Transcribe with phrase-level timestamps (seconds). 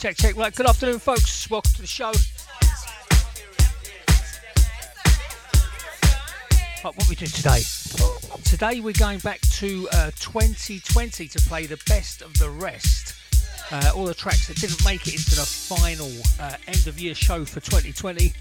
[0.00, 0.34] Check, check.
[0.34, 1.50] Right, good afternoon, folks.
[1.50, 2.10] Welcome to the show.
[6.82, 7.60] Right, what we do today?
[8.42, 13.14] Today we're going back to uh, 2020 to play the best of the rest.
[13.70, 17.14] Uh, all the tracks that didn't make it into the final uh, end of year
[17.14, 18.32] show for 2020.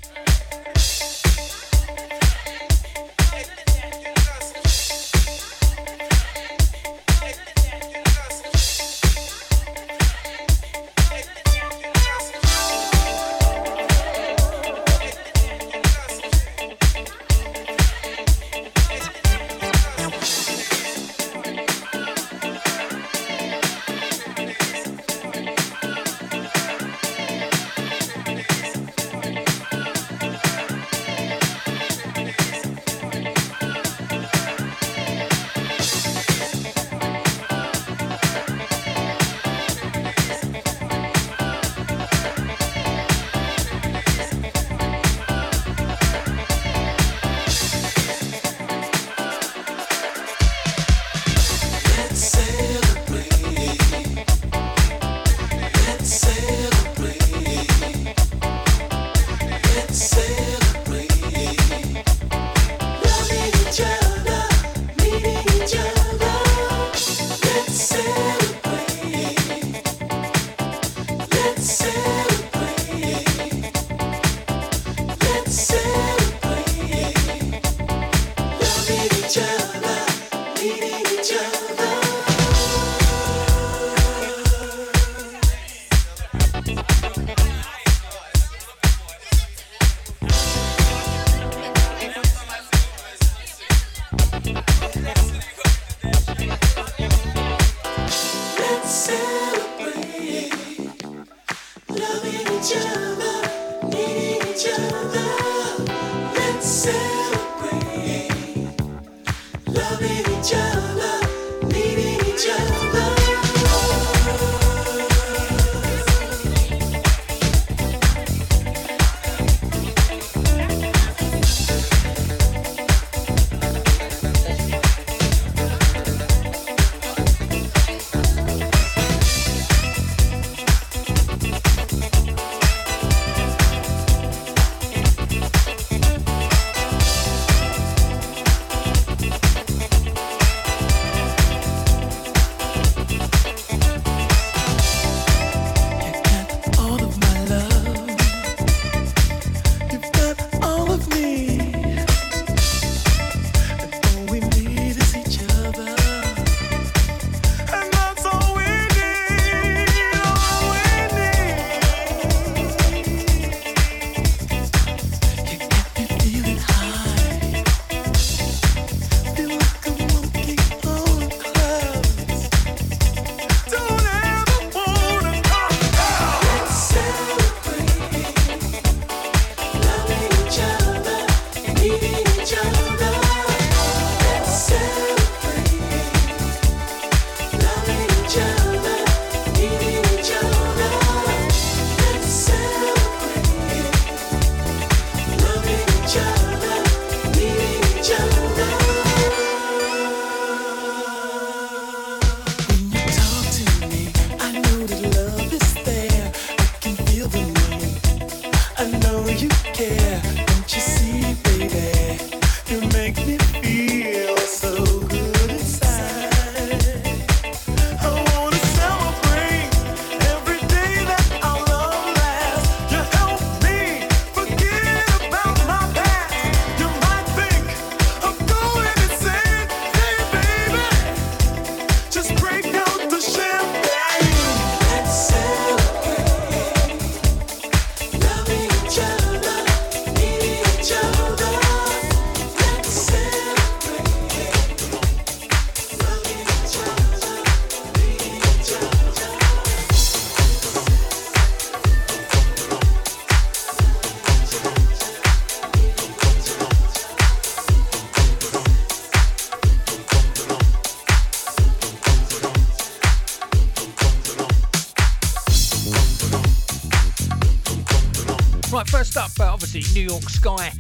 [270.00, 270.72] New York Skyy.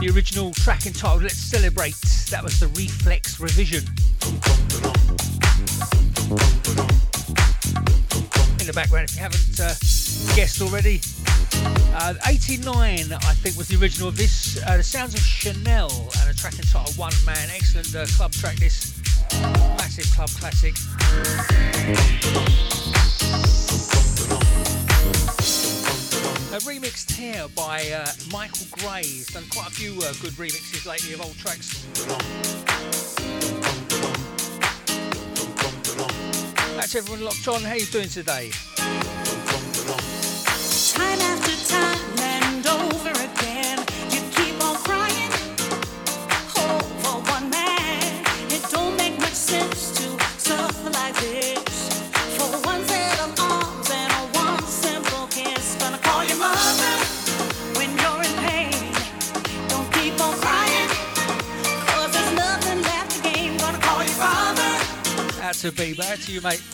[0.00, 1.96] The original track entitled Let's Celebrate.
[2.28, 3.82] That was the Reflex revision.
[8.60, 9.72] In the background, if you haven't uh,
[10.36, 11.00] guessed already.
[11.96, 14.62] Uh, 89, I think, was the original of this.
[14.66, 17.48] Uh, the Sounds of Chanelle and a track entitled One Man.
[17.54, 18.92] Excellent uh, club track, this.
[19.80, 20.74] Massive club classic.
[26.66, 31.20] Remixed here by uh, Michael He's done quite a few uh, good remixes lately of
[31.20, 31.84] old tracks.
[36.76, 37.62] That's everyone locked on.
[37.62, 38.52] How you doing today?
[66.26, 66.65] To you, mate.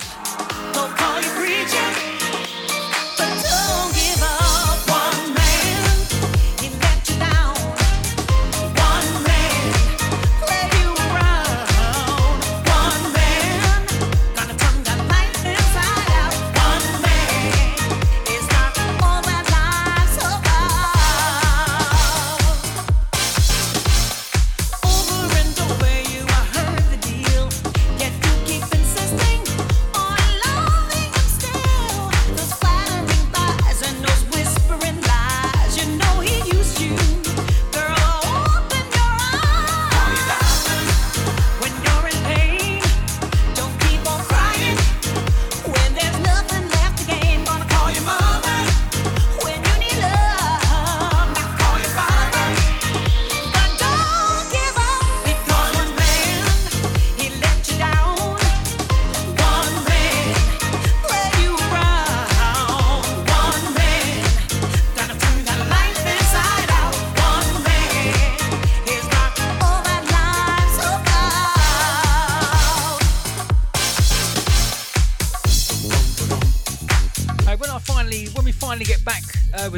[79.55, 79.71] Uh,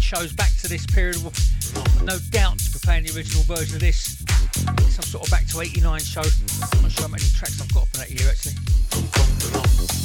[0.00, 1.16] shows back to this period.
[2.04, 4.24] No doubt to playing the original version of this.
[4.90, 6.20] Some sort of back to 89 show.
[6.20, 10.01] I'm not sure how many tracks I've got from that year actually.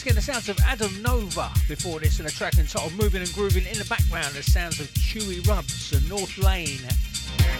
[0.00, 3.30] Once again, the sounds of Adam Nova before this, and a track entitled Moving and
[3.34, 6.80] Grooving in the background, the sounds of Chewy Rubs and North Laine,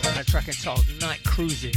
[0.07, 1.74] and a track entitled Night Cruising.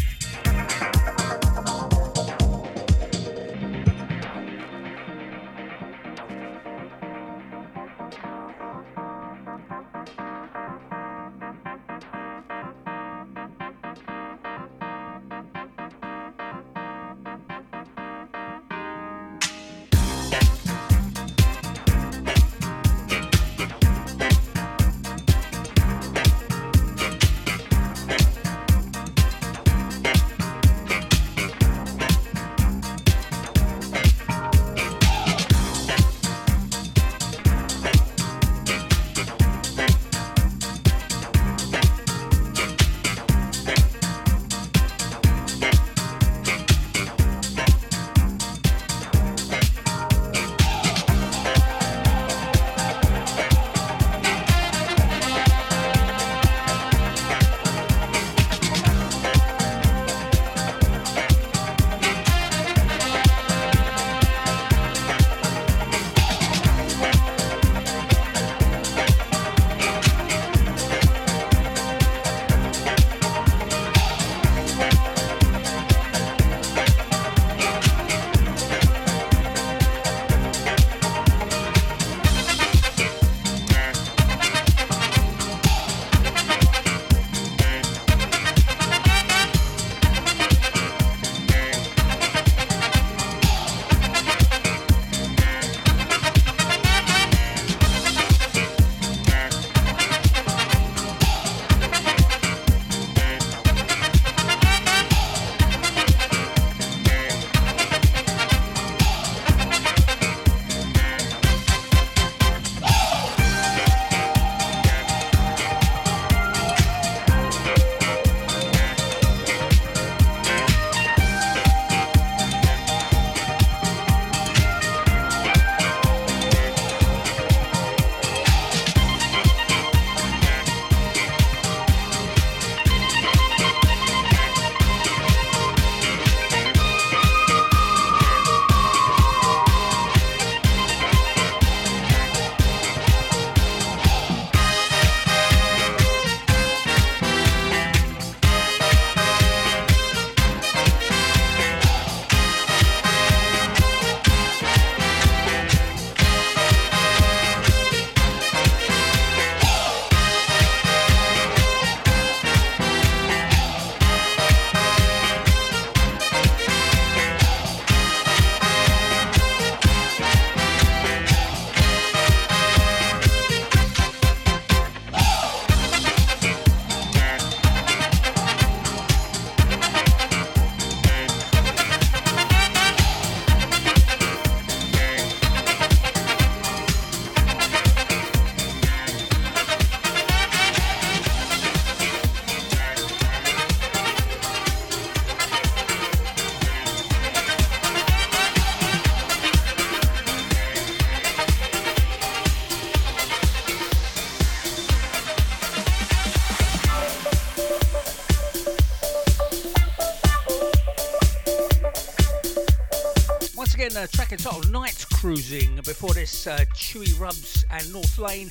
[214.34, 218.50] Entitled Night Cruising before this uh, Chewy Rubs and North Laine.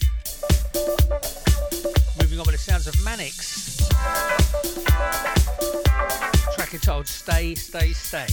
[2.21, 3.89] Moving on with the sounds of Mannix.
[6.55, 8.29] Track entitled Stay, Stay, Stay.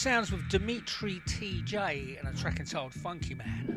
[0.00, 3.69] Sounds with Dimitri T Jay and a track entitled Funky Man.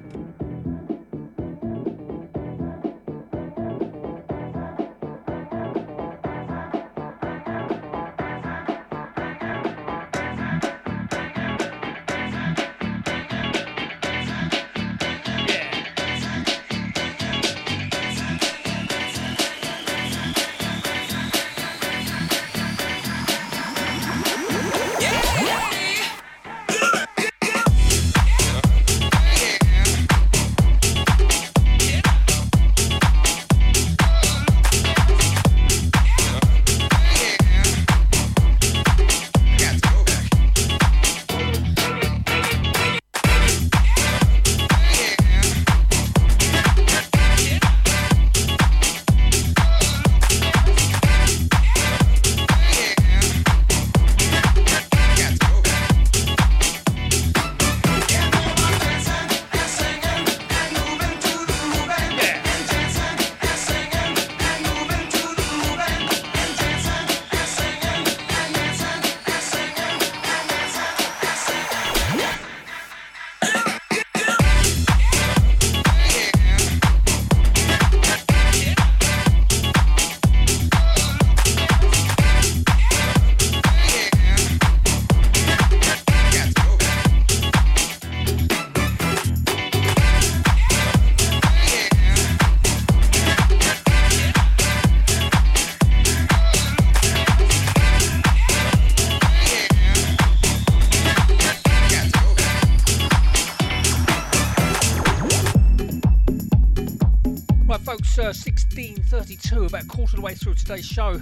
[109.74, 111.20] About a quarter of the way through today's show.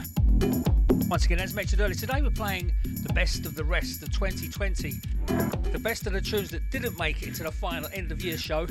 [1.08, 5.00] Once again, as mentioned earlier, today we're playing the best of the rest of 2020.
[5.71, 8.38] The best of the tunes that didn't make it to the final end of year
[8.38, 8.67] show.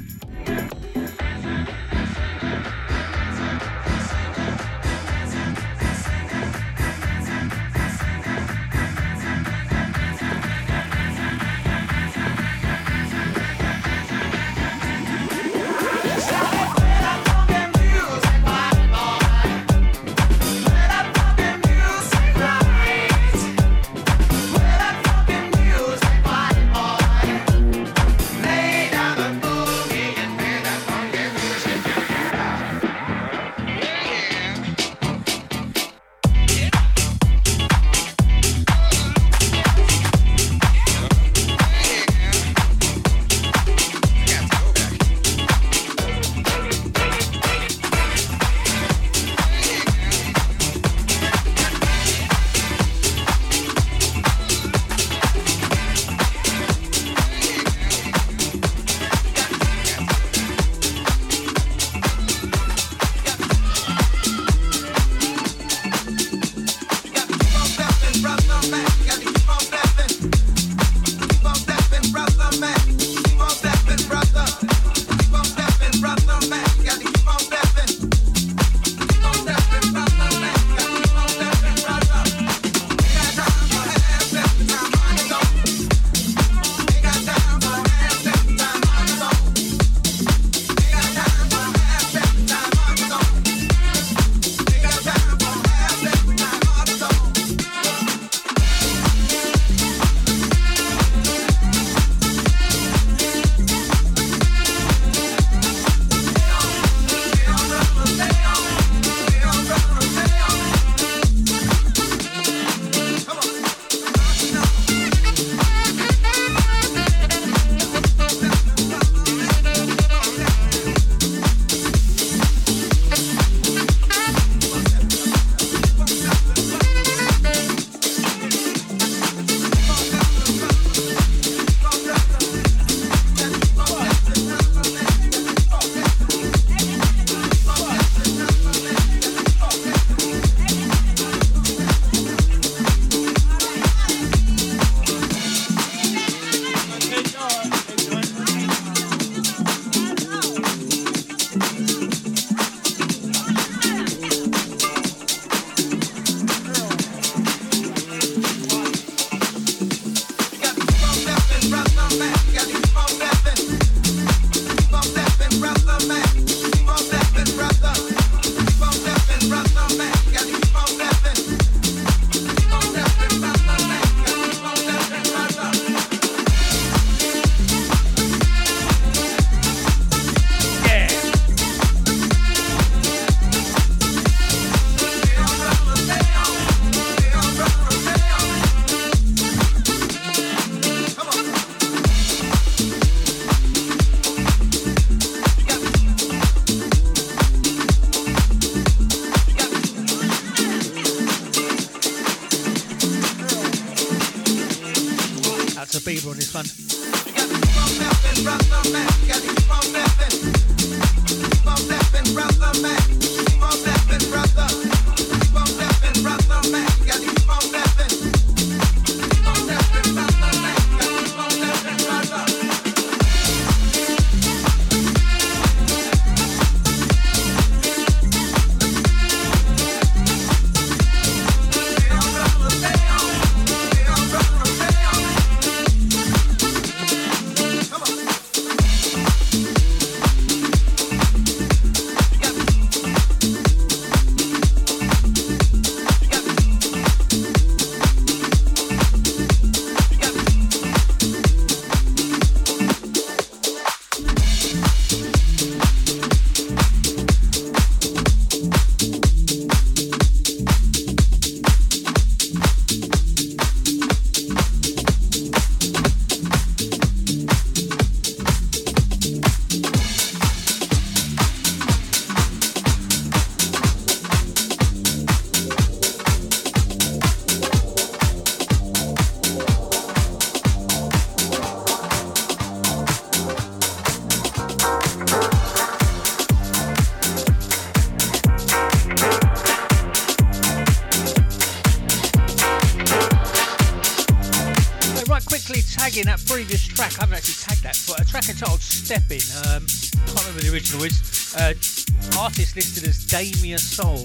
[303.33, 304.25] As Soul.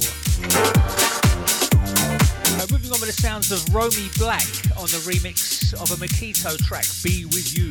[2.57, 6.57] Uh, moving on with the sounds of Romy Black on the remix of a Makito
[6.65, 7.69] track, Be With You.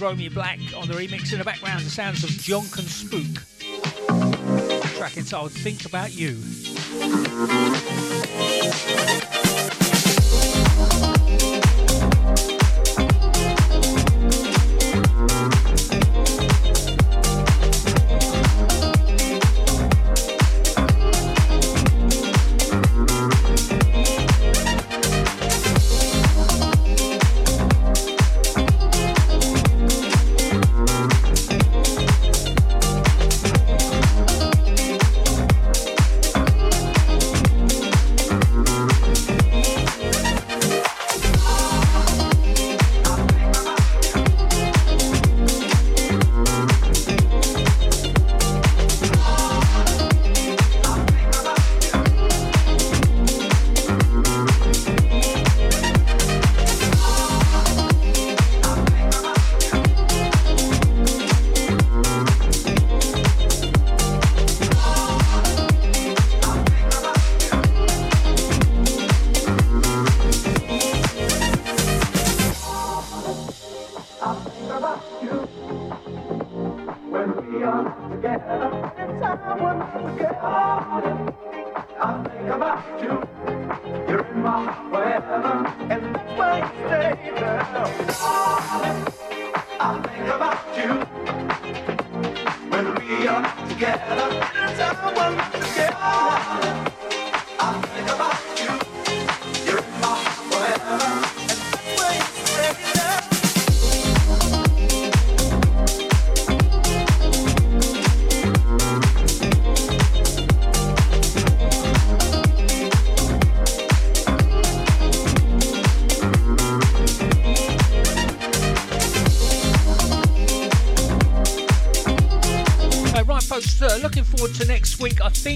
[0.00, 1.32] Romy Black on the remix.
[1.32, 3.42] In the background, the sounds of Jonk and Spook.
[4.96, 6.36] track entitled Think About You.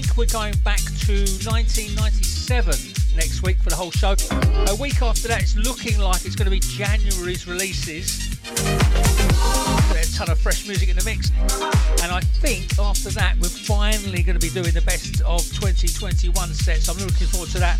[0.01, 1.13] Think we're going back to
[1.45, 2.73] 1997
[3.15, 4.15] next week for the whole show.
[4.67, 8.33] A week after that, it's looking like it's going to be January's releases.
[9.93, 11.29] A ton of fresh music in the mix.
[12.01, 16.33] And I think after that, we're finally going to be doing the best of 2021
[16.55, 16.89] sets.
[16.89, 17.77] I'm looking forward to that.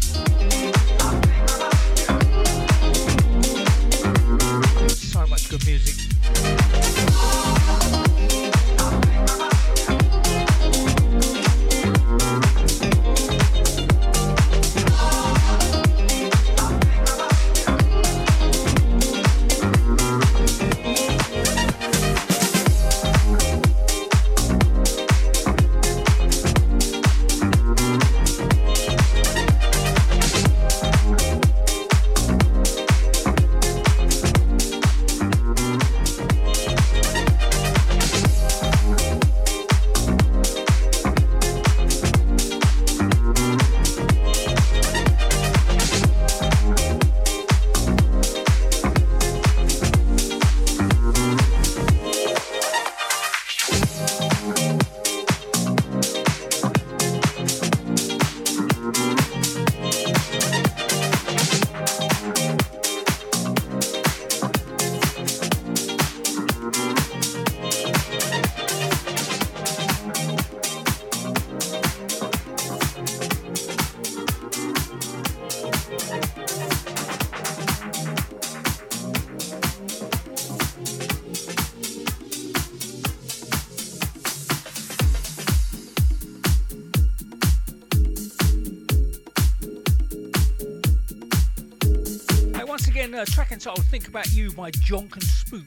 [93.54, 95.62] Entitled Think About You by Jonk and Spook.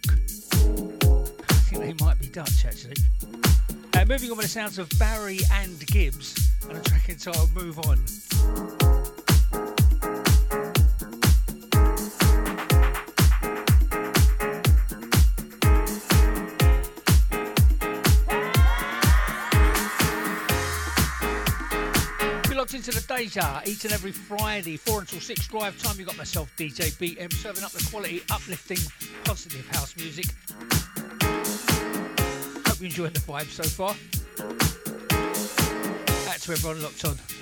[1.48, 2.96] I think they might be Dutch actually.
[3.94, 7.78] Uh, moving on with the sounds of Barry and Gibbs and a track entitled Move
[7.86, 7.96] On.
[23.28, 25.98] The each and every Friday, 4 until 6 drive time.
[25.98, 28.78] You got myself, DJ BM, serving up the quality, uplifting,
[29.24, 30.26] positive house music.
[32.66, 33.90] Hope you're enjoying the vibe so far.
[36.28, 37.35] Out to everyone locked on.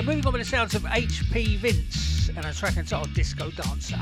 [0.00, 4.00] Moving on with the sounds of HP Vince and a track entitled Disco Dancer.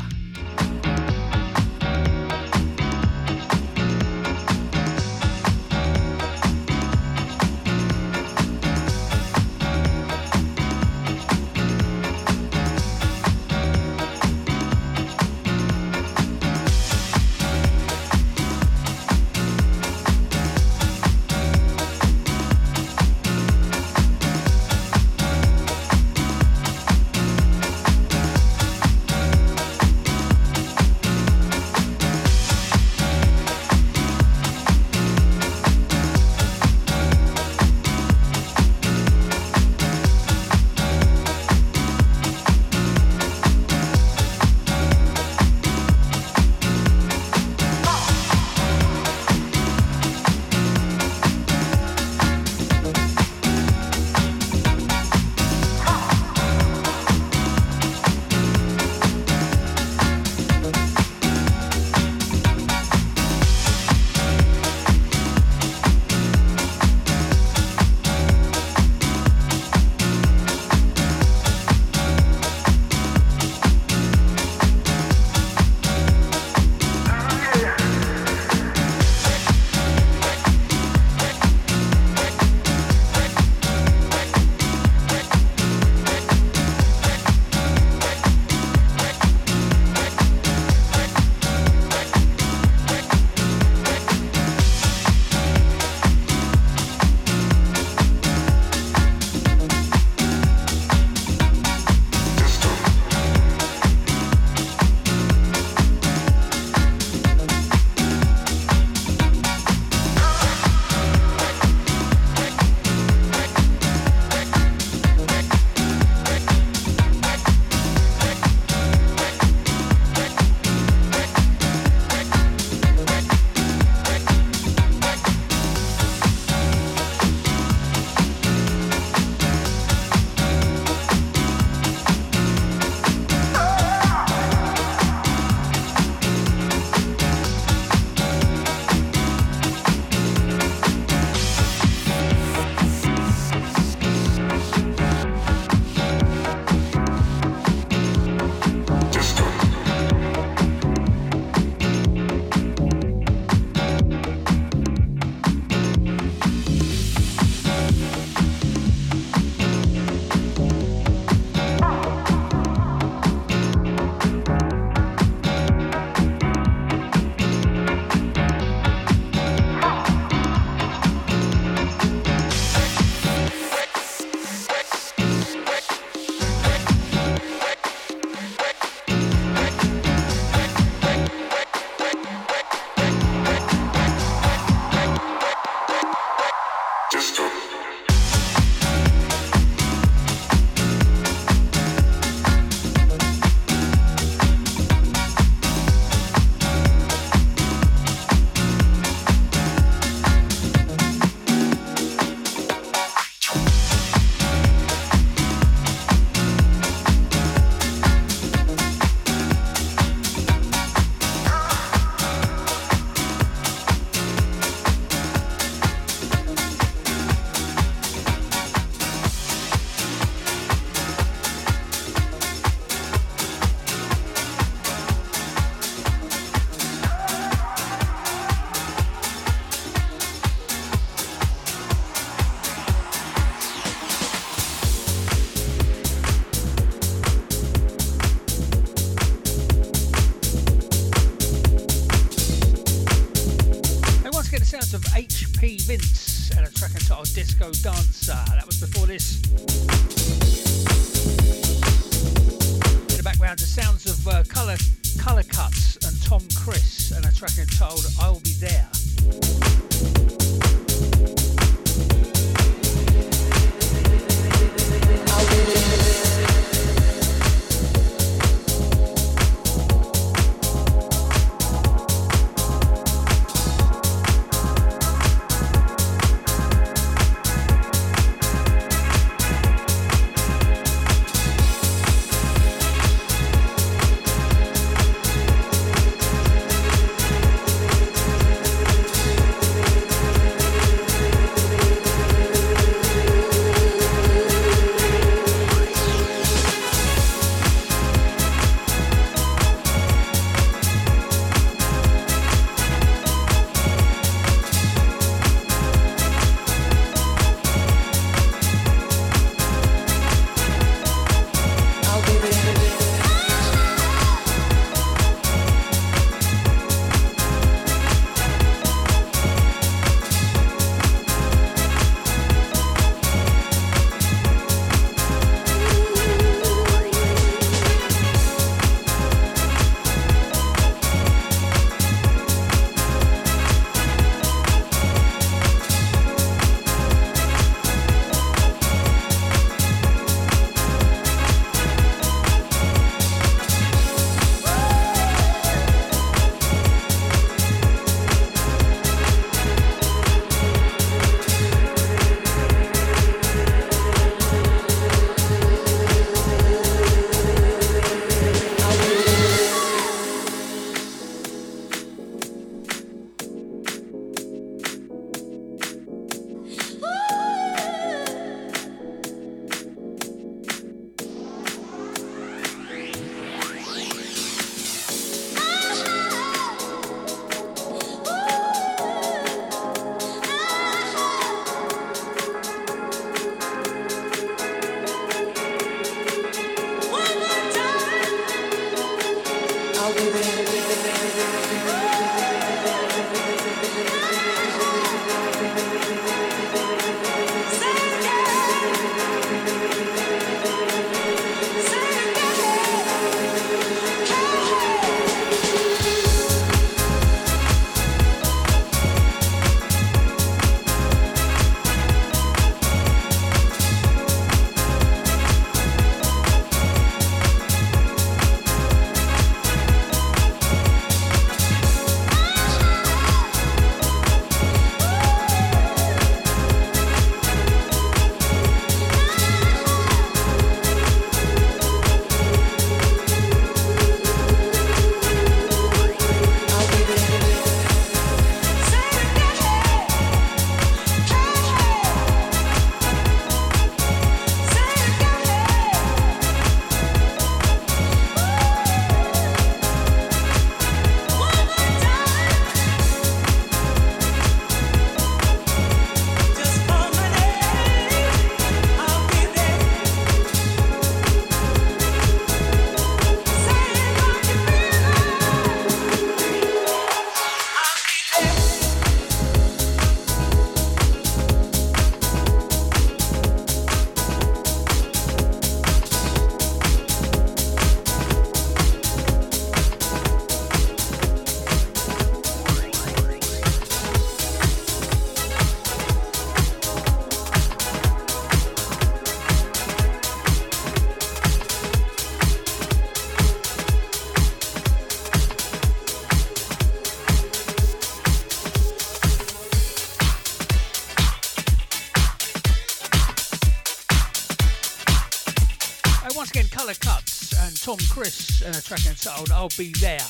[507.90, 510.20] Tom Chris and a track entitled I'll Be There.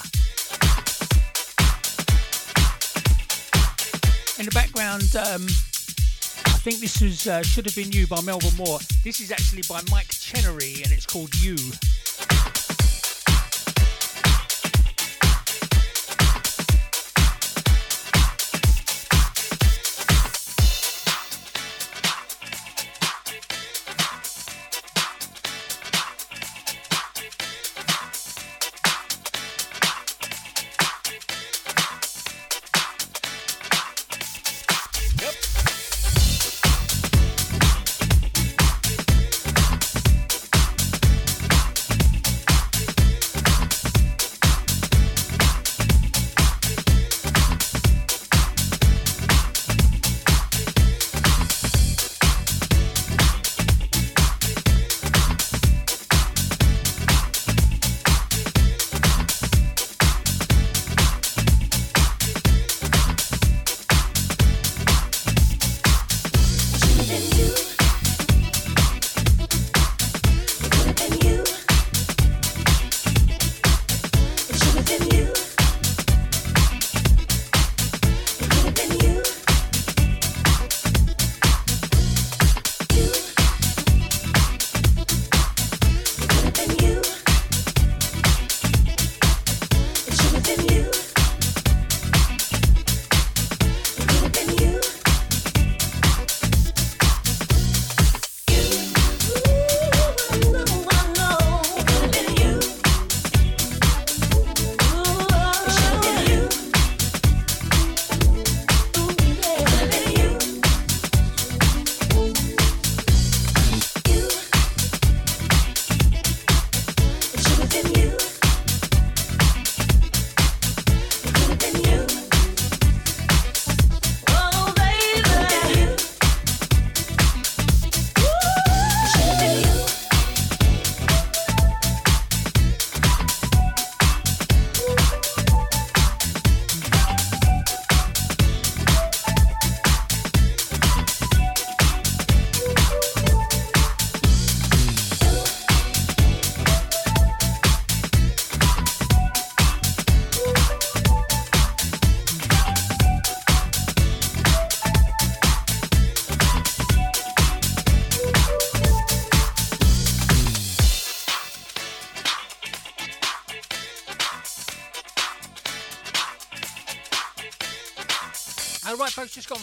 [4.38, 5.44] In the background, um,
[6.46, 8.78] I think this was uh, Should Have Been You by Melba Moore.
[9.04, 11.56] This is actually by Mike Chenery and it's called You.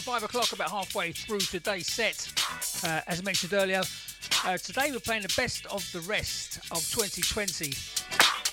[0.00, 2.32] Five o'clock, about halfway through today's set.
[2.84, 3.82] Uh, as I mentioned earlier,
[4.44, 7.72] uh, today we're playing the best of the rest of 2020.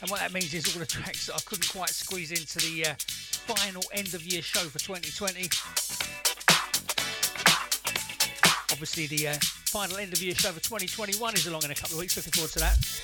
[0.02, 2.92] And what that means is all the tracks that I couldn't quite squeeze into the
[2.92, 5.50] uh, final end of year show for 2020.
[8.72, 9.34] Obviously, the uh,
[9.66, 12.18] final end of year show for 2021 is along in a couple of weeks.
[12.18, 12.95] Looking forward to that.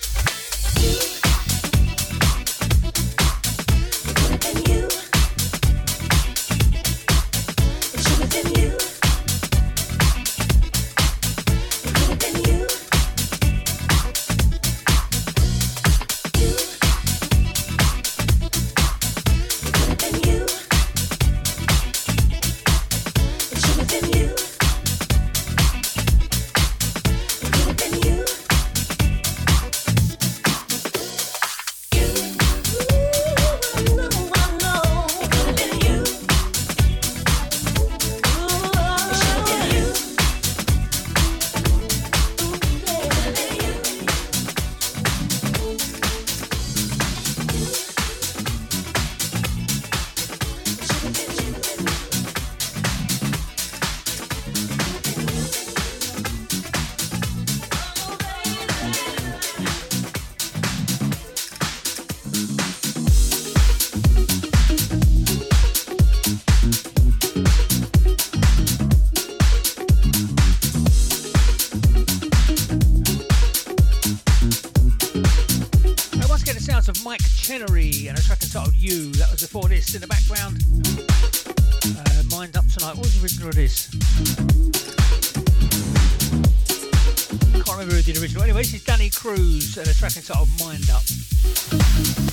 [89.16, 92.31] Cruz and a track entitled Mind Up.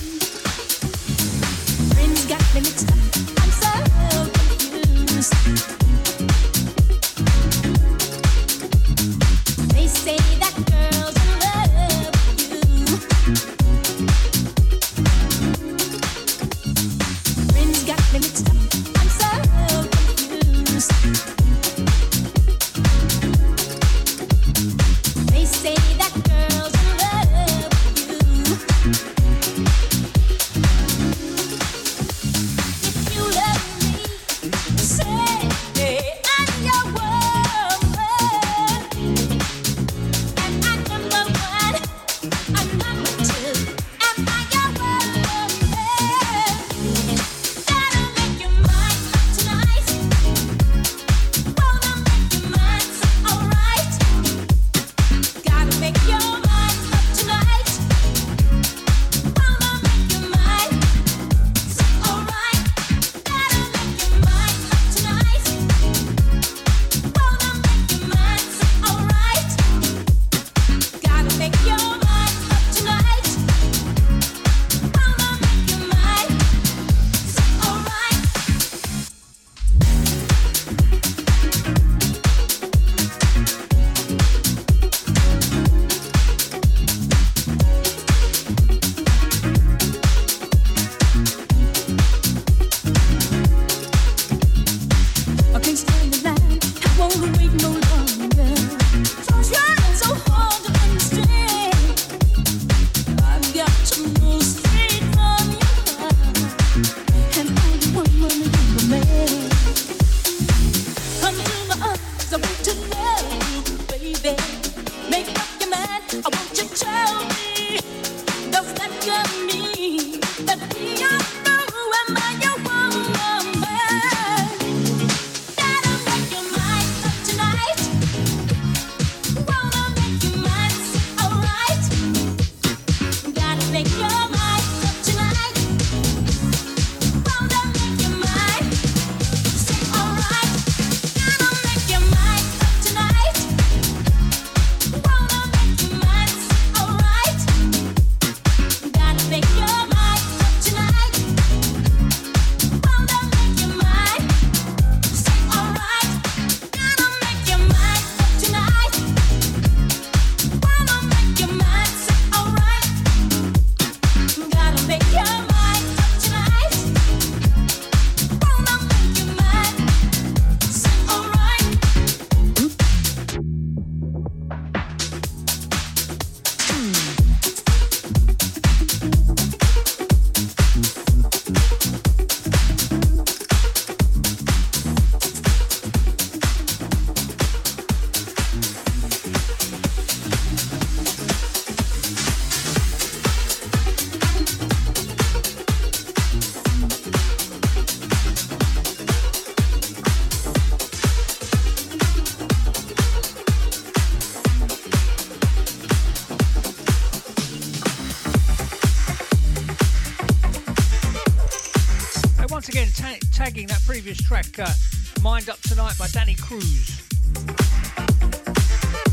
[214.09, 217.03] Previous track, uh, Mind Up Tonight by Danny Cruz.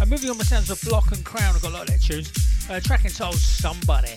[0.00, 1.98] I'm moving on my sounds of Block and Crown, I've got a lot of their
[1.98, 2.32] tunes.
[2.70, 4.16] Uh, track entitled Somebody.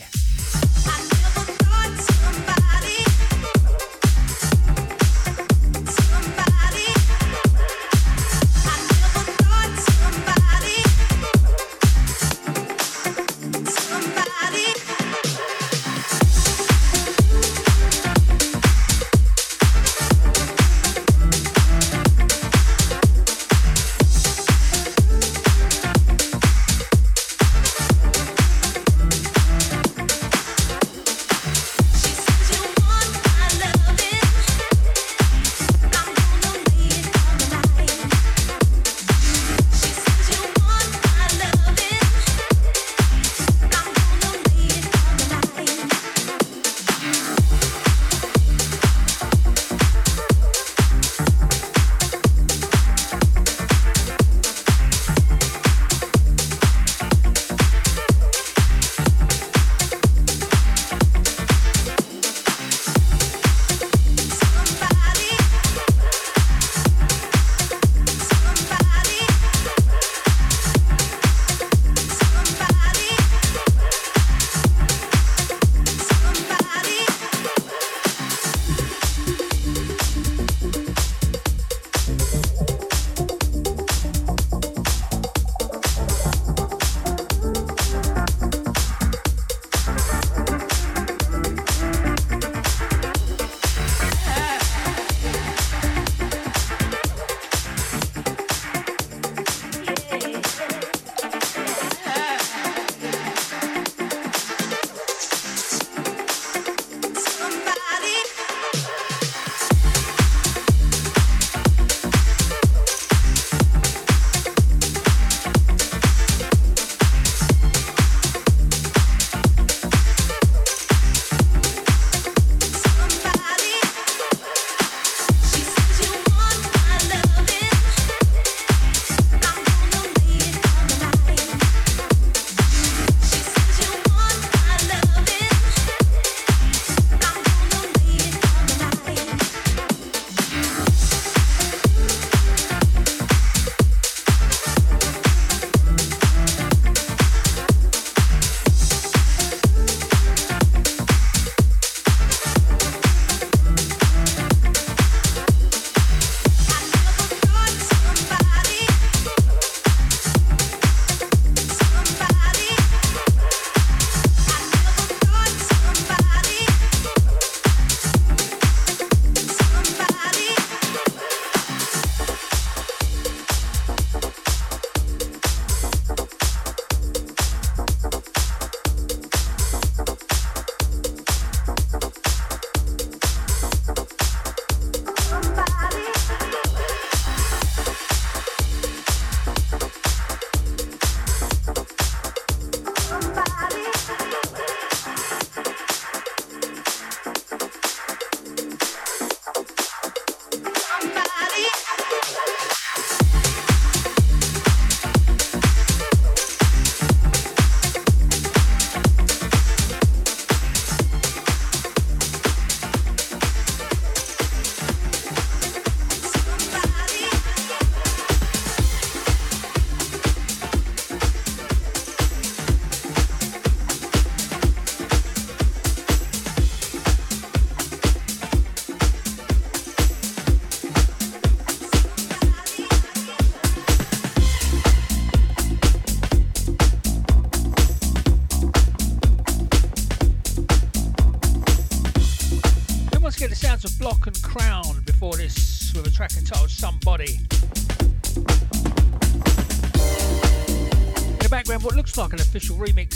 [252.50, 253.09] Official remix,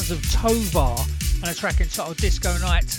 [0.00, 0.94] sounds of Tovar
[1.42, 2.95] and a track entitled Disco Night.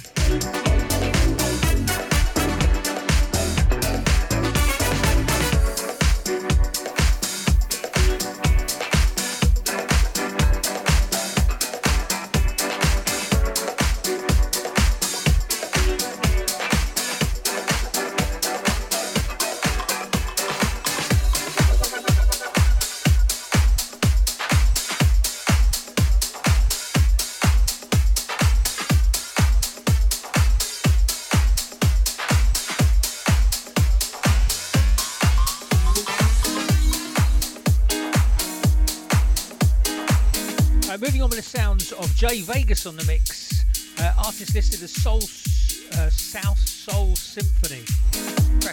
[42.28, 43.64] Jay Vegas on the mix.
[44.00, 47.84] Uh, artist listed as Soul uh, South Soul Symphony.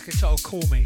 [0.08, 0.84] Entitled Call Me.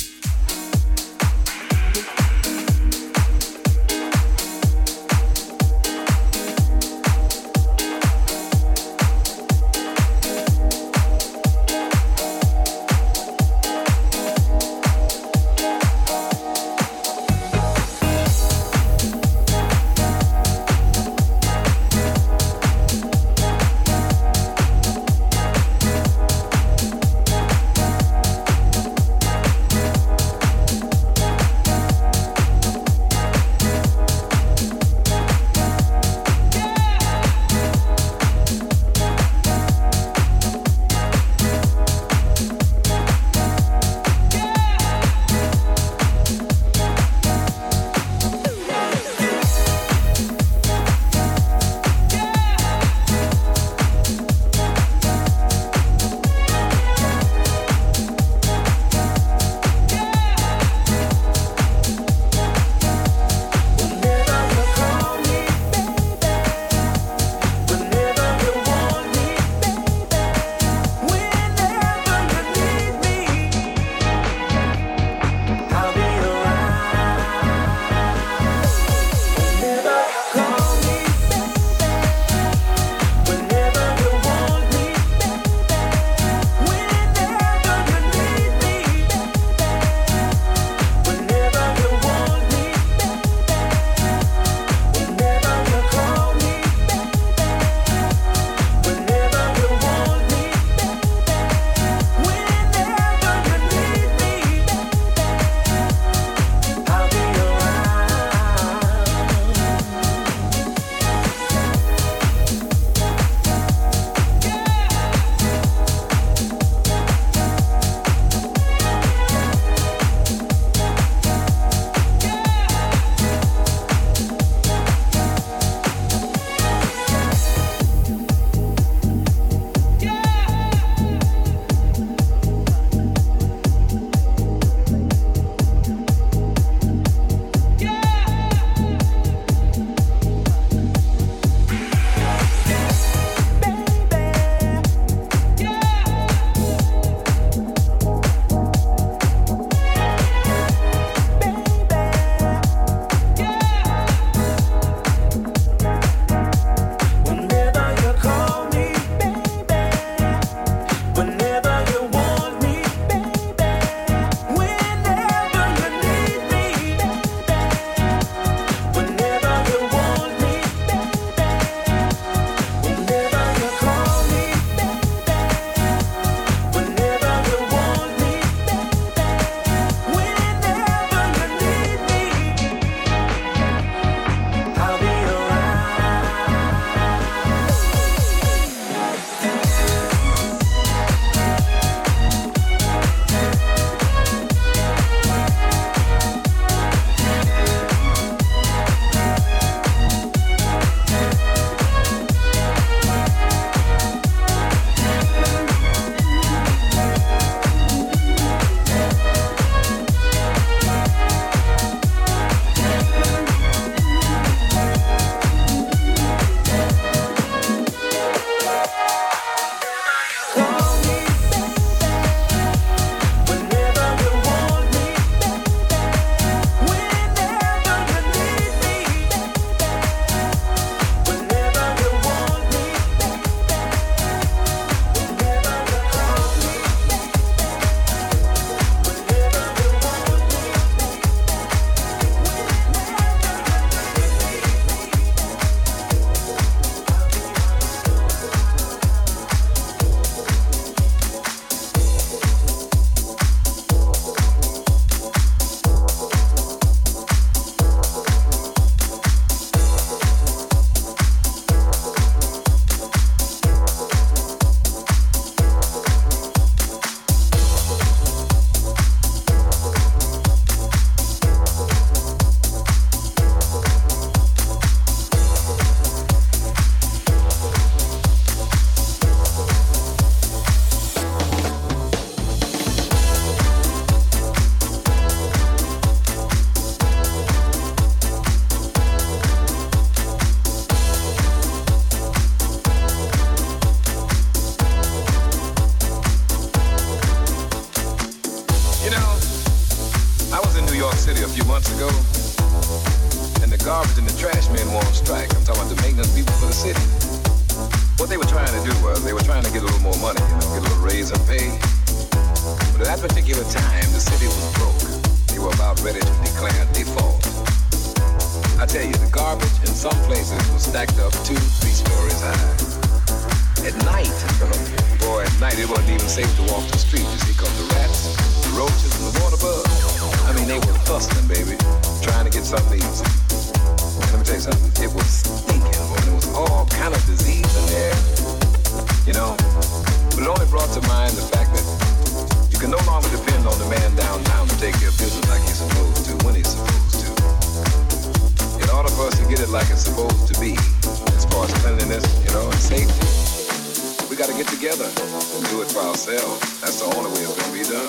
[354.48, 356.80] Got to get together and do it for ourselves.
[356.80, 358.08] That's the only way it's going to be done.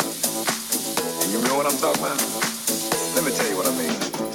[1.22, 2.20] And you know what I'm talking about?
[3.16, 4.29] Let me tell you what I mean.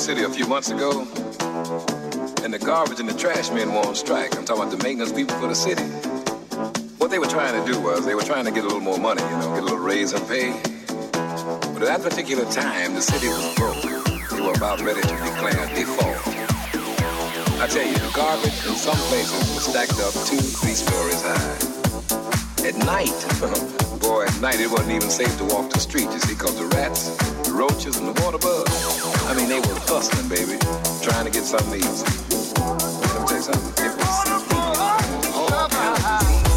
[0.00, 1.02] City a few months ago,
[2.42, 4.34] and the garbage and the trash men were on strike.
[4.34, 5.84] I'm talking about the maintenance people for the city.
[6.96, 8.98] What they were trying to do was they were trying to get a little more
[8.98, 10.52] money, you know, get a little raise in pay.
[11.12, 13.76] But at that particular time, the city was broke.
[13.82, 16.16] They were about ready to declare default.
[17.60, 21.60] I tell you, the garbage in some places was stacked up two, three stories high.
[22.66, 23.12] At night,
[24.00, 26.66] boy, at night it wasn't even safe to walk the street, you see, because the
[26.74, 27.20] rats,
[27.50, 28.70] the roaches, and the water bugs,
[29.26, 30.58] I mean, they were hustling, baby,
[31.02, 32.06] trying to get something easy.
[32.30, 34.10] Let me tell you something, it was.
[35.34, 36.49] All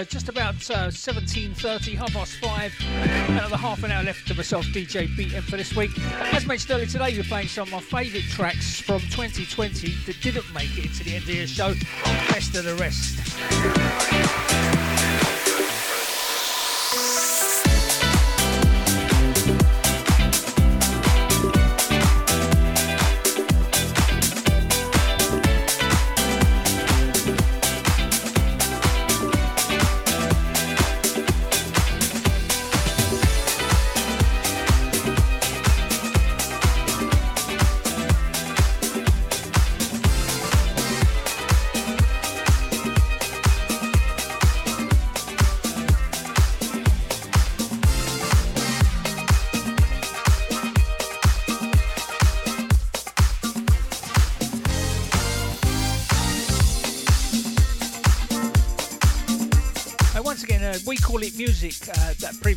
[0.00, 2.72] Uh, just about uh, 17.30, half past five.
[3.28, 5.90] Another half an hour left to myself, DJ BM, for this week.
[6.32, 10.50] As mentioned earlier today, we're playing some of my favourite tracks from 2020 that didn't
[10.54, 11.74] make it into the end of the show.
[12.32, 13.18] Best of the rest.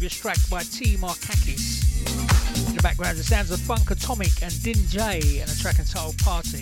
[0.04, 0.98] Previous track by T.
[0.98, 2.68] Markakis.
[2.68, 6.53] In the background, the sounds of Funkatomic and Din Jay and a track entitled Party.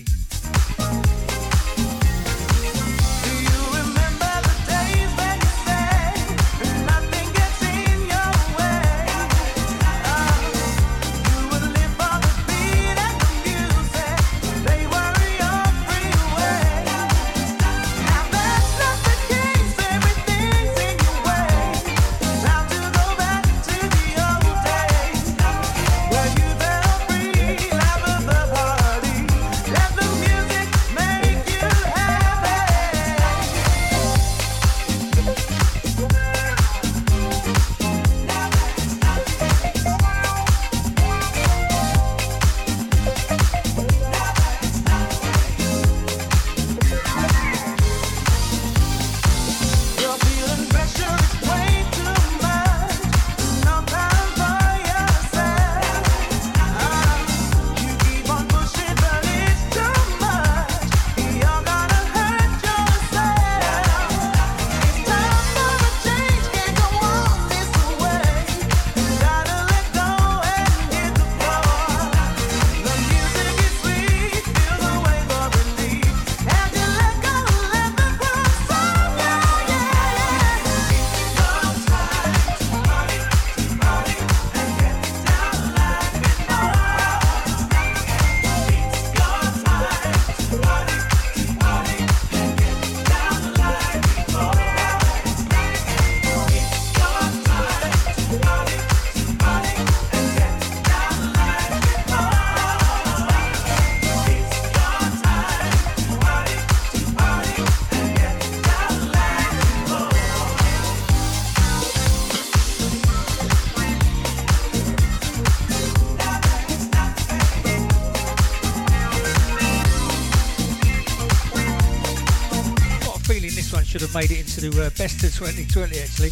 [124.62, 126.30] The uh, best of 2020 actually.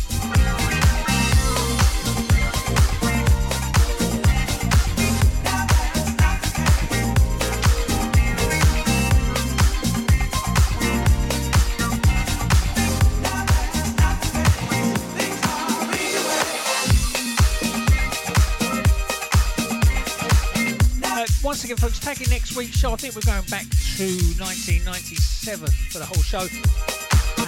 [21.03, 23.65] Uh, once again, folks, taking next week's show, I think we're going back
[23.97, 24.05] to
[24.37, 26.45] 1997 for the whole show.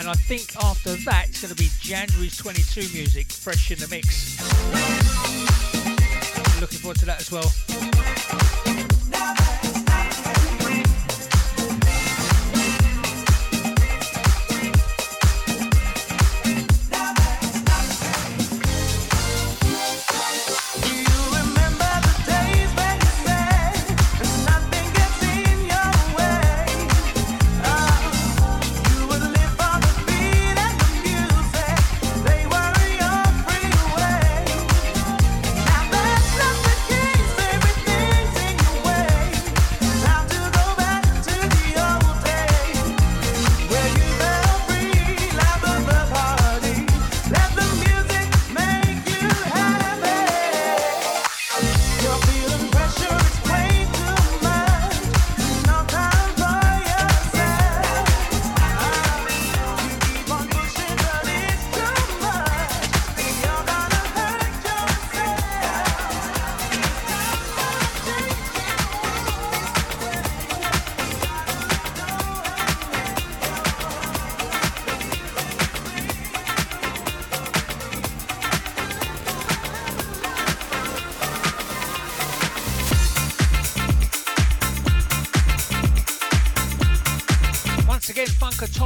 [0.01, 3.87] And I think after that, it's going to be January's 22 music, fresh in the
[3.87, 4.41] mix.
[6.59, 7.60] Looking forward to that as well.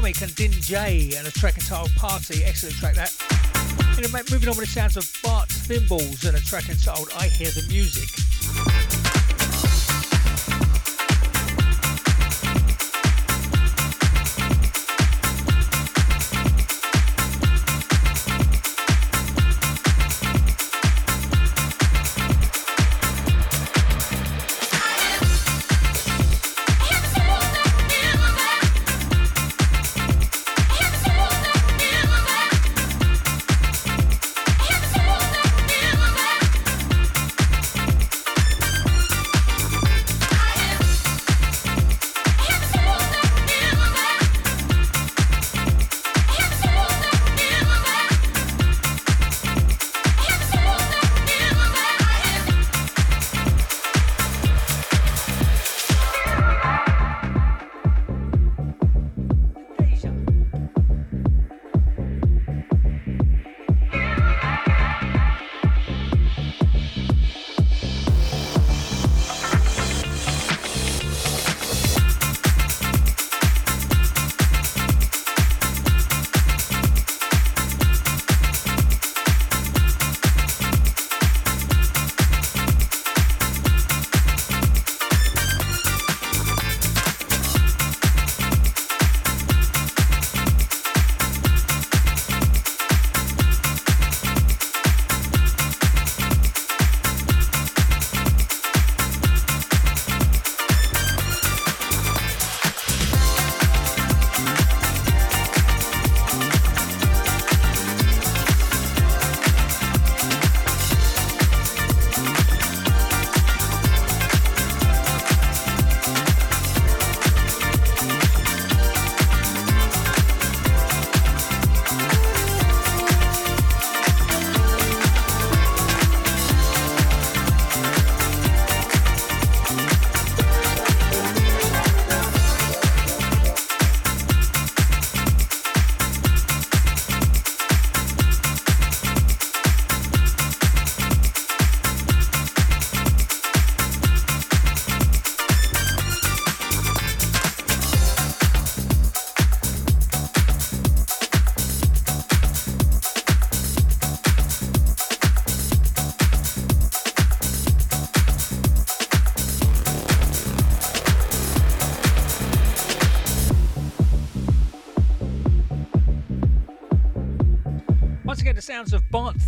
[0.05, 2.43] Atomic and Din Jay and a track entitled Party.
[2.43, 3.11] Excellent track that.
[4.29, 7.65] moving on with the sounds of Bart Thimbles and a track entitled I Hear the
[7.69, 8.24] Music.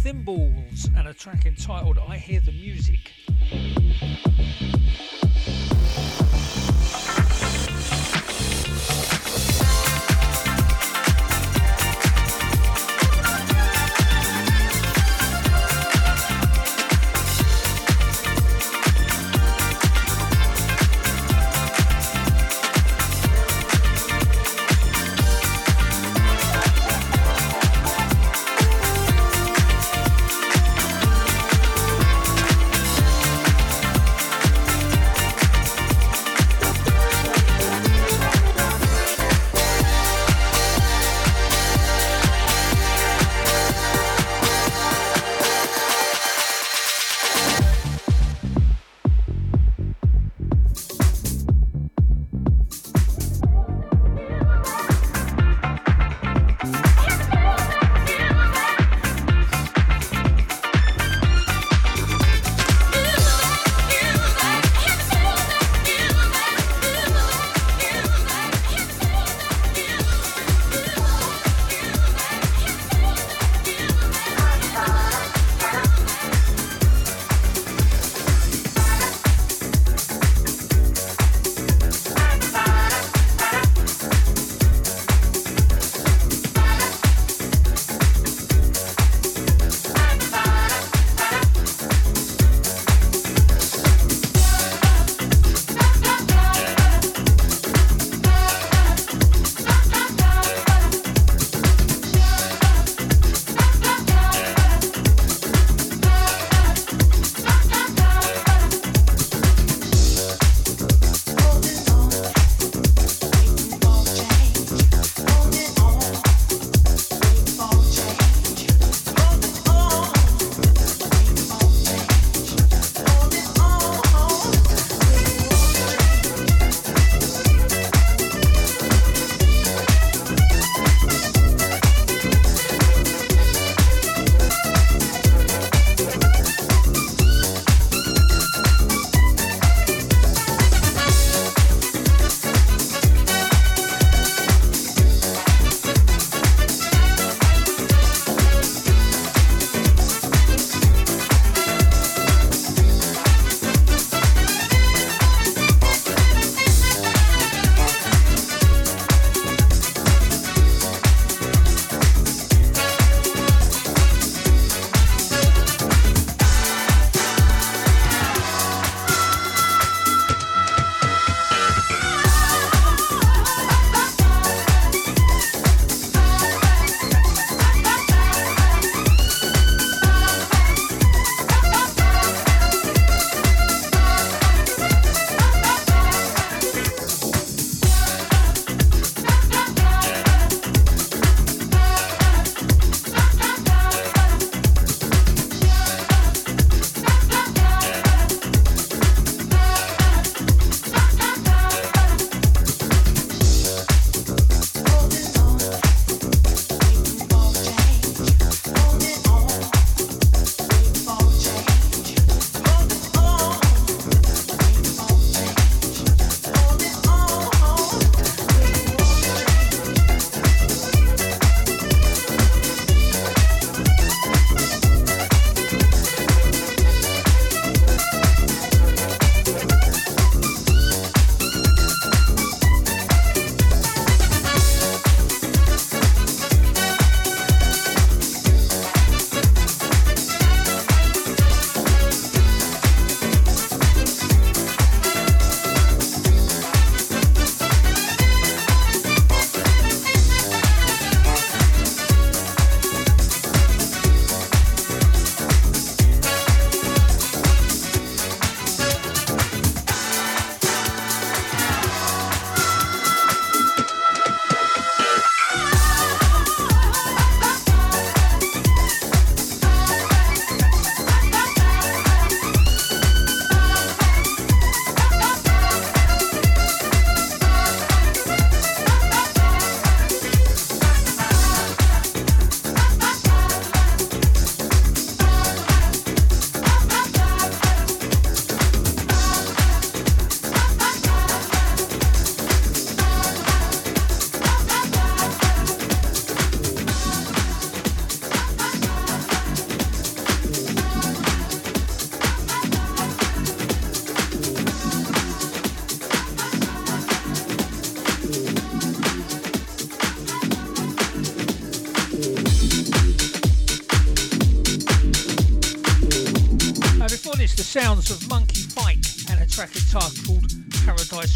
[0.08, 2.97] Thimbles and a track entitled I Hear the Music.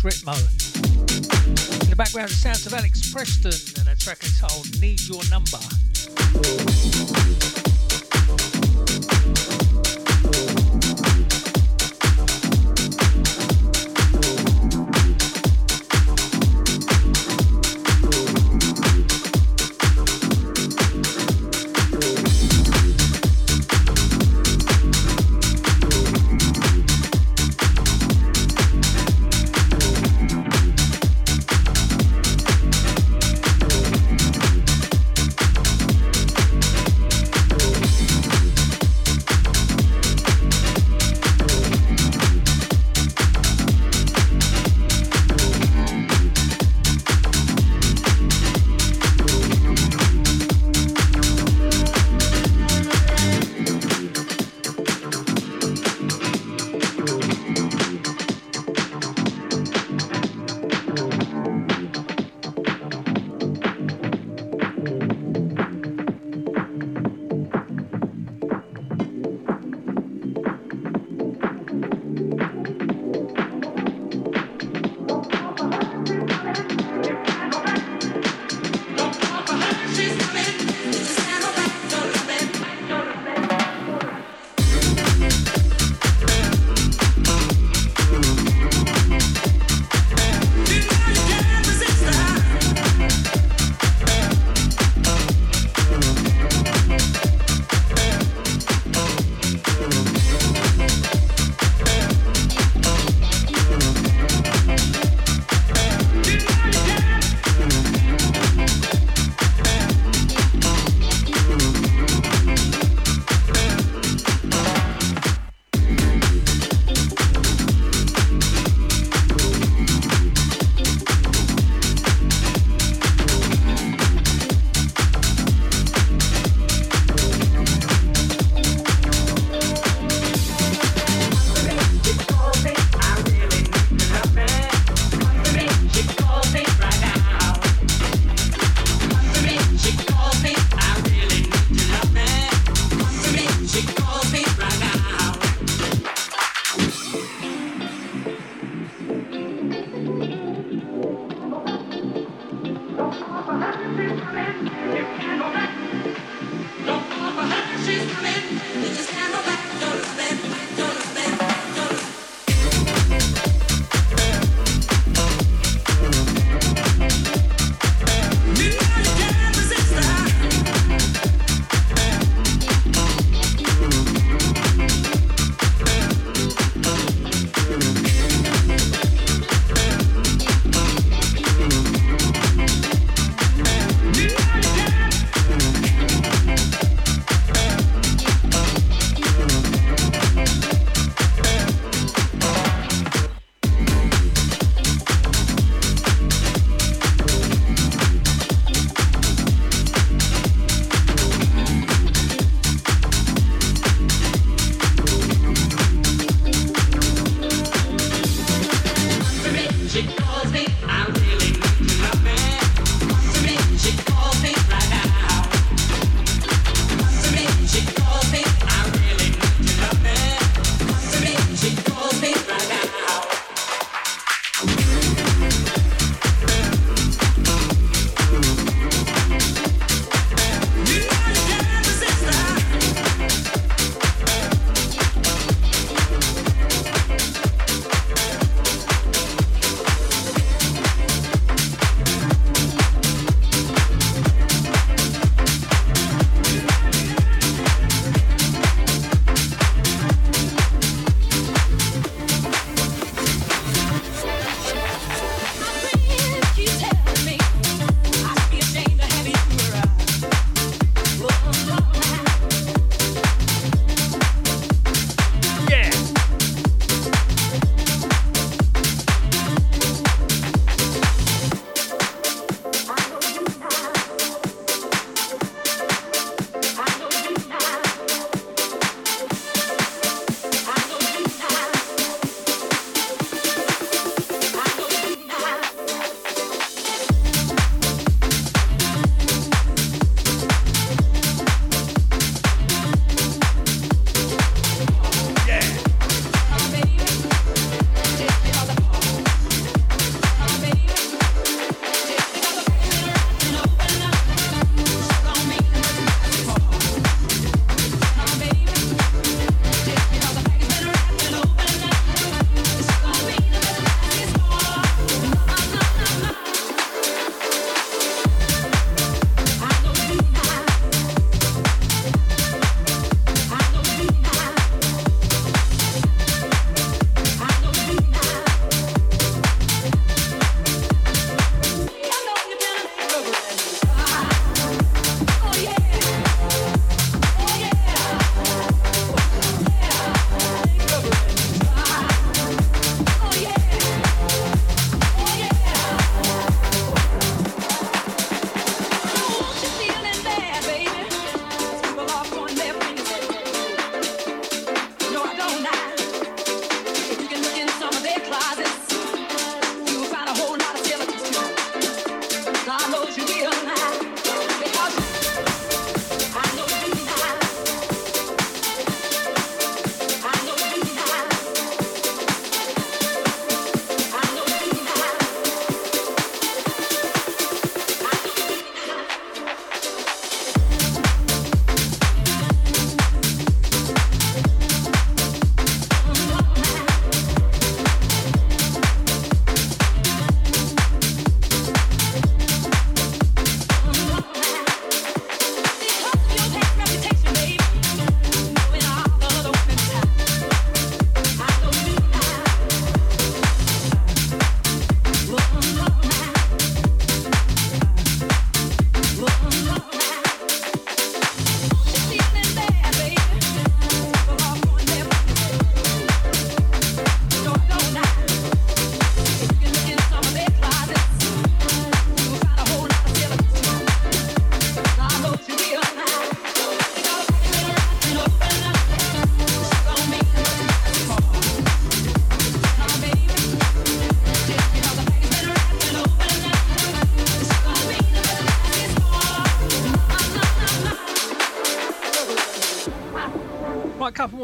[0.02, 0.34] Ritmo.
[1.84, 5.60] In the background, the sounds of Alex Preston and a track entitled Need Your Number.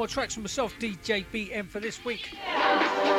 [0.07, 2.33] More tracks from myself, DJ BM, for this week.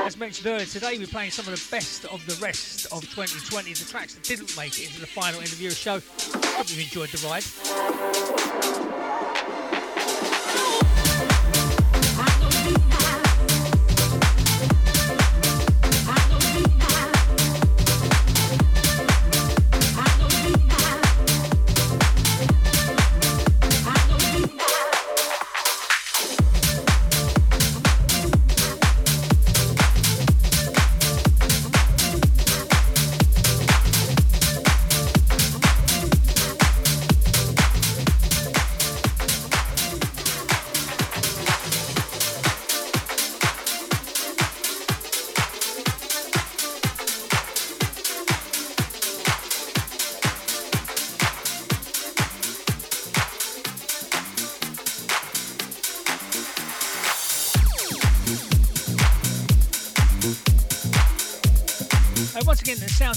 [0.06, 3.74] As mentioned earlier, today we're playing some of the best of the rest of 2020,
[3.74, 6.01] the tracks that didn't make it into the final your show.
[6.56, 7.44] Hope you've enjoyed the ride.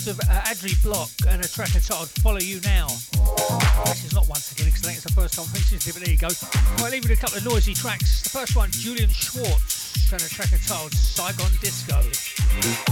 [0.07, 2.87] Of uh, Adri Block and a track entitled Follow You Now.
[3.85, 6.03] This is not once again because I think it's the first time mentioned it, but
[6.03, 6.29] there you go.
[6.83, 8.23] I'll leave you a couple of noisy tracks.
[8.23, 12.90] The first one, Julien Schwarz and a track entitled Saigon Disco.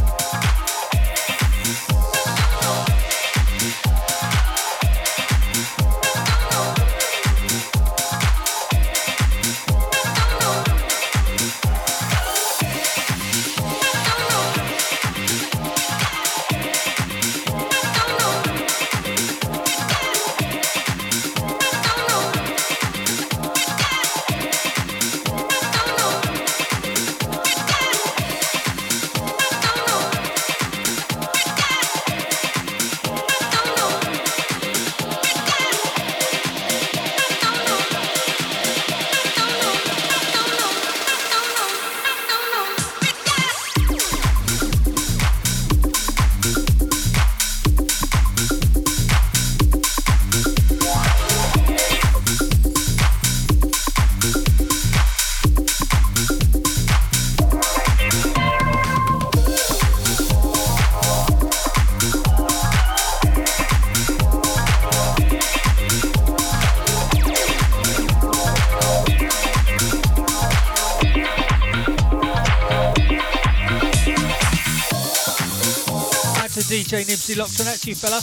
[76.89, 77.67] DJ locked on.
[77.67, 78.19] That's you, fella.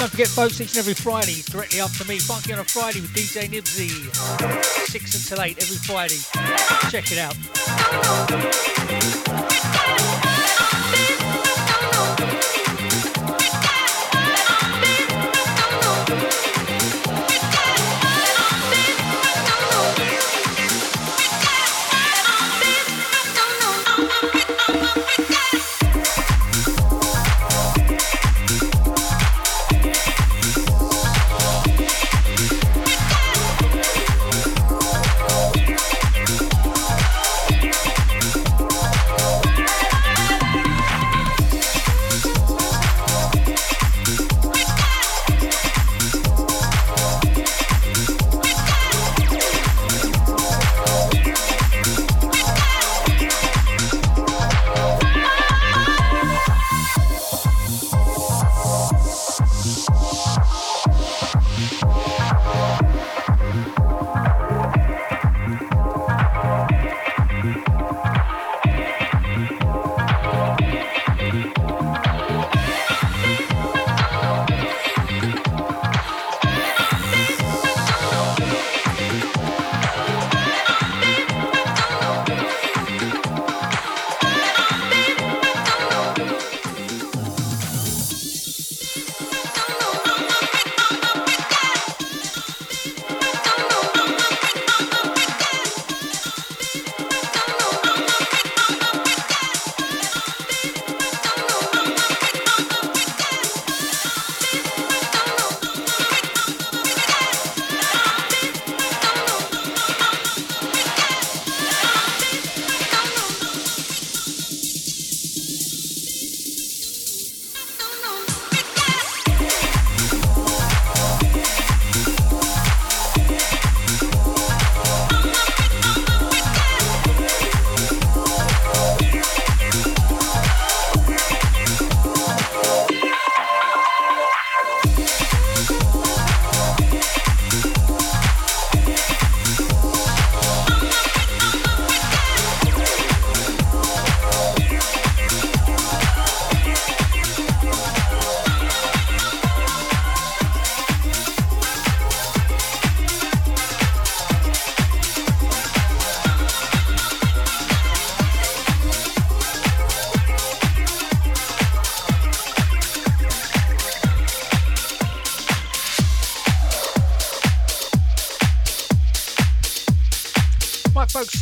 [0.00, 3.12] Don't forget, folks, each and every Friday, directly after me, Funky on a Friday with
[3.12, 3.90] DJ Nibsy.
[4.86, 6.16] 6 until 8 every Friday.
[6.90, 7.36] Check it out.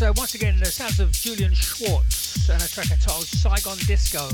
[0.03, 4.27] Uh, once again, the sounds of Julien Schwarz and a track entitled Saigon Disco.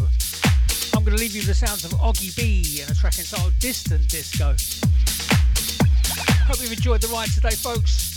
[0.97, 4.09] I'm going to leave you the sounds of Oggie B and a track entitled Distant
[4.09, 4.57] Disko.
[6.49, 8.17] Hope you've enjoyed the ride today, folks.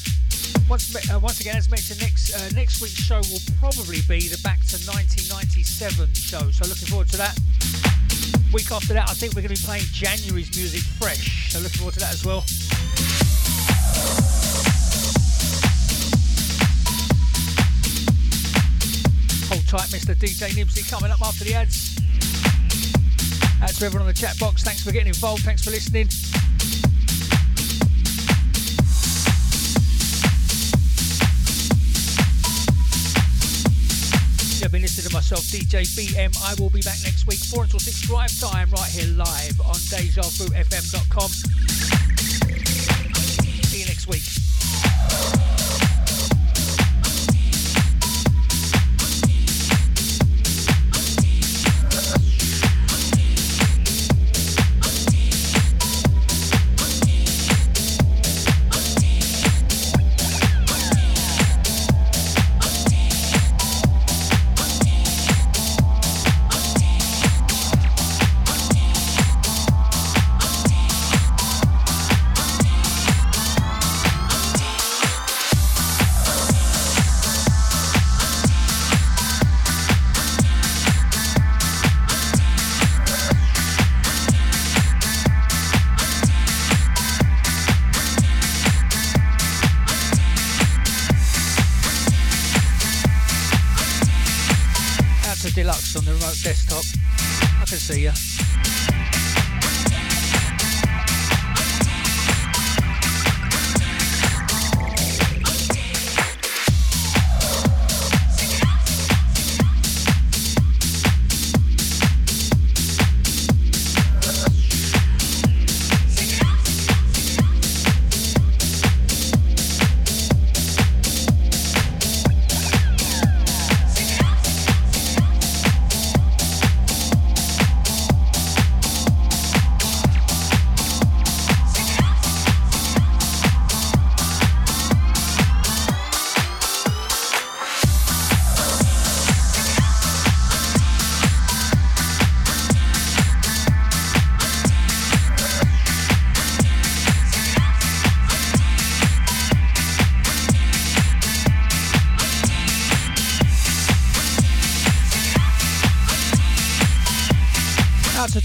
[0.70, 4.40] Once, uh, once again, as mentioned, next uh, next week's show will probably be the
[4.48, 7.38] Back to 1997 show, so looking forward to that.
[8.54, 11.80] Week after that, I think we're going to be playing January's music fresh, so looking
[11.84, 12.46] forward to that as well.
[19.72, 20.14] Tight, Mr.
[20.14, 21.98] DJ Nibsy coming up after the ads.
[23.64, 26.10] Out to everyone on the chat box, thanks for getting involved, thanks for listening.
[34.60, 36.36] You've been listening to myself, DJ BM.
[36.44, 39.80] I will be back next week, 4 until 6 drive time, right here live on
[39.88, 42.01] DejaVuFM.com.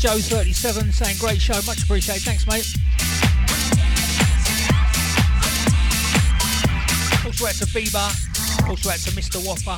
[0.06, 2.22] Joe37 saying great show, much appreciated.
[2.22, 2.64] Thanks, mate.
[7.26, 8.68] Also out to Bieber.
[8.68, 9.44] Also out to Mr.
[9.44, 9.72] Whopper.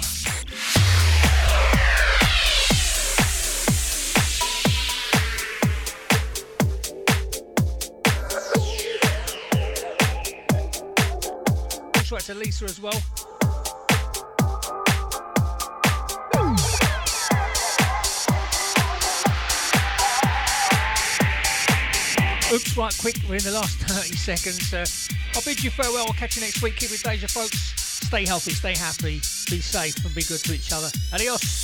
[11.97, 13.03] Also out to Lisa as well.
[22.97, 24.73] Quick, we're in the last 30 seconds.
[24.73, 24.87] Uh,
[25.37, 26.07] I'll bid you farewell.
[26.07, 26.77] I'll catch you next week.
[26.77, 27.75] Keep it Deja, folks.
[27.77, 29.21] Stay healthy, stay happy,
[29.51, 30.89] be safe, and be good to each other.
[31.13, 31.58] Adios.